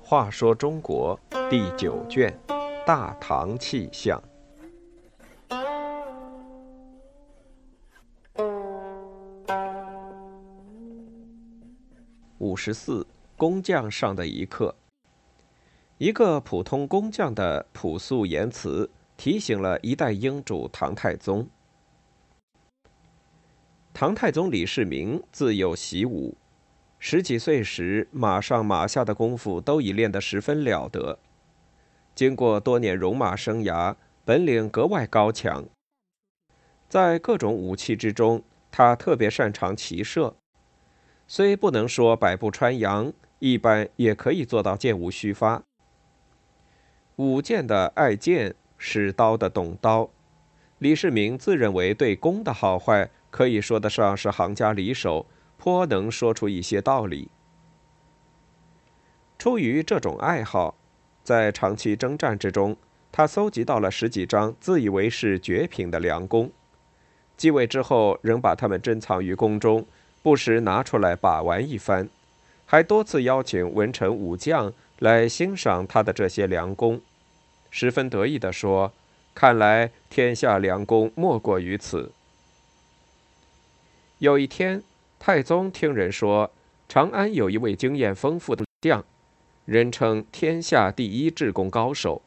[0.00, 2.34] 话说中国第九卷
[2.86, 4.18] 《大唐气象》
[12.38, 13.06] 五十四，
[13.36, 14.74] 工匠上的一课。
[15.98, 18.88] 一个普通工匠的朴素言辞，
[19.18, 21.46] 提醒了一代英主唐太宗。
[24.00, 26.36] 唐太宗李世民自幼习武。
[27.00, 31.18] 十几岁时，马上马下的功夫都已练得十分了得。
[32.14, 35.64] 经过多年戎马生涯，本领格外高强。
[36.88, 40.36] 在各种武器之中，他特别擅长骑射。
[41.26, 45.64] 虽不能说百步穿杨，一般也可以做到箭无虚发。
[47.16, 50.08] 舞剑的爱剑，使刀的懂刀。
[50.78, 55.26] 李世民自认为对弓的好坏，可以说得上是行家里手。
[55.60, 57.28] 颇能说出一些道理。
[59.38, 60.76] 出于这种爱好，
[61.24, 62.76] 在长期征战之中，
[63.10, 66.48] 他搜集到了十几张自以为是绝品的良弓。
[67.36, 69.84] 继位之后，仍把它们珍藏于宫中，
[70.22, 72.08] 不时拿出来把玩一番，
[72.64, 77.00] 还多次邀请文臣武将来欣赏他的这些良弓，
[77.68, 78.92] 十分得意地说
[79.34, 82.12] ：“看来天下良弓莫过于此。”
[84.18, 84.82] 有一天。
[85.20, 86.52] 太宗听人说，
[86.88, 89.04] 长安有一位经验丰富的将，
[89.64, 92.22] 人称天下第一制弓高手。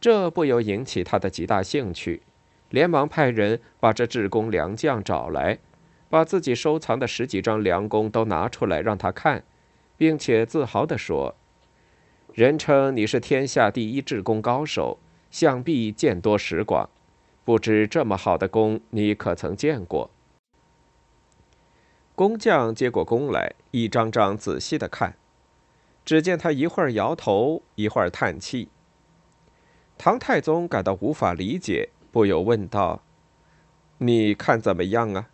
[0.00, 2.22] 这不由引起他的极大兴趣，
[2.70, 5.58] 连忙派人把这制弓良将找来，
[6.08, 9.42] 把自己收藏的十几张良弓都拿出来让他看，
[9.96, 11.34] 并且自豪地说
[12.34, 14.98] ：“人称你是天下第一制弓高手，
[15.32, 16.88] 想必见多识广，
[17.44, 20.08] 不知这么好的弓你可曾见过？”
[22.14, 25.16] 工匠接过弓来，一张张仔细的看，
[26.04, 28.68] 只见他一会儿摇头，一会儿叹气。
[29.96, 33.02] 唐太宗感到无法理解，不由问道
[33.98, 35.30] ：“你看怎么样啊？”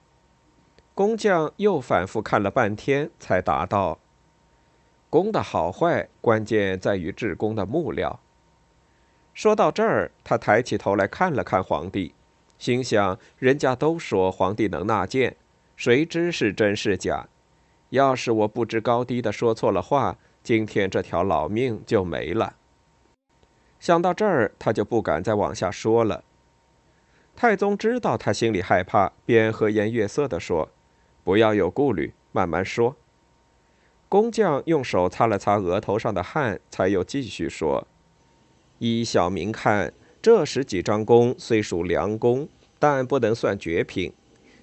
[0.95, 3.99] 工匠又反复看了半天，才答道
[5.11, 8.21] ：“弓的好坏，关键在于制弓的木料。”
[9.35, 12.15] 说到这儿，他抬起头来看了看皇帝，
[12.57, 15.37] 心想：人家都说皇帝能纳谏。
[15.79, 17.29] 谁知是真是假？
[17.91, 22.57] 要是我不知高低的说错了话，今天这条老命就没了。
[23.79, 26.25] 想到这儿，他就不敢再往下说了。
[27.37, 30.69] 太宗知道他心里害怕，便和颜悦色地说
[31.23, 32.97] ：“不要有顾虑，慢慢说。”
[34.11, 37.87] 工匠用手擦了擦额头上的汗，才又继续说
[38.81, 42.49] ：“依小民看，这十几张弓虽属良弓，
[42.81, 44.13] 但不能算绝品。”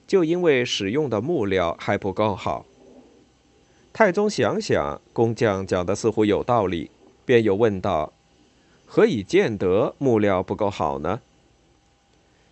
[0.08, 2.66] 就因为使用的木料还不够好。
[3.92, 6.92] 太宗想想，工匠讲的似乎有道理，
[7.26, 8.12] 便又问道
[8.86, 11.22] ：“何以见得木料不够好呢？”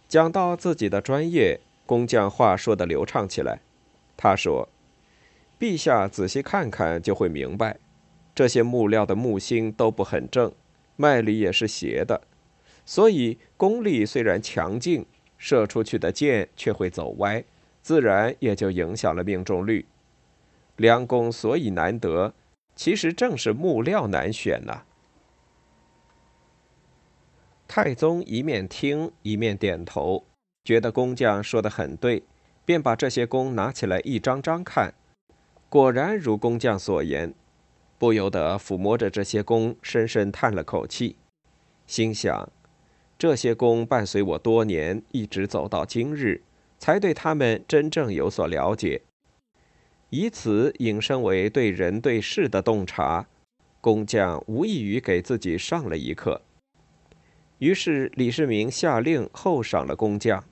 [0.07, 3.59] 讲到自己的专业，工匠话说的流畅起来。
[4.15, 4.69] 他说
[5.59, 7.77] ：“陛下仔细看看就会明白，
[8.33, 10.51] 这些木料的木芯都不很正，
[10.95, 12.21] 脉理也是斜的，
[12.85, 15.05] 所以功力虽然强劲。”
[15.43, 17.43] 射出去的箭却会走歪，
[17.81, 19.85] 自然也就影响了命中率。
[20.77, 22.33] 良弓所以难得，
[22.77, 24.83] 其实正是木料难选呐。
[27.67, 30.23] 太宗一面听一面点头，
[30.63, 32.23] 觉得工匠说的很对，
[32.63, 34.93] 便把这些弓拿起来一张张看，
[35.67, 37.33] 果然如工匠所言，
[37.97, 41.17] 不由得抚摸着这些弓，深深叹了口气，
[41.85, 42.49] 心想。
[43.23, 46.41] 这些弓伴随我多年，一直走到今日，
[46.78, 49.01] 才对他们真正有所了解，
[50.09, 53.25] 以此引申为对人对事的洞察。
[53.79, 56.41] 工匠无异于给自己上了一课。
[57.59, 60.44] 于是李世民下令厚赏了工匠。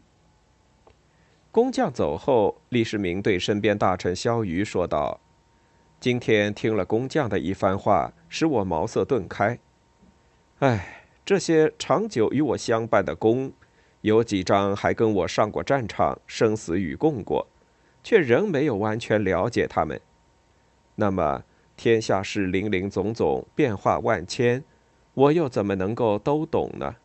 [1.51, 5.19] 工匠走后，李世民对身边大臣萧瑜说道
[5.99, 9.59] ：“今天听了工匠的一番话，使我茅塞顿开。
[10.59, 13.53] 哎。”这些长久与我相伴的弓，
[14.01, 17.47] 有几张还跟我上过战场，生死与共过，
[18.03, 20.01] 却仍没有完全了解他们。
[20.95, 21.43] 那么，
[21.77, 24.63] 天下事林林总总，变化万千，
[25.13, 26.95] 我又怎么能够都懂呢？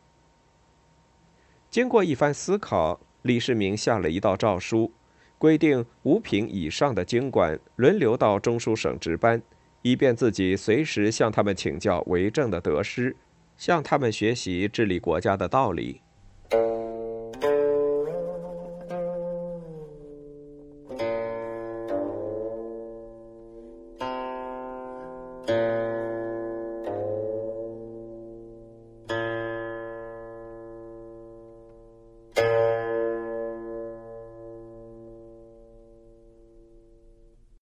[1.71, 4.93] 经过一番思考，李世民下了一道诏书，
[5.37, 9.43] 规定五品以上的京官轮流到中书省值班，
[9.83, 13.15] 以便自己随时向他们请教为政的得失。
[13.57, 16.03] 向他们学习治理国家的道理。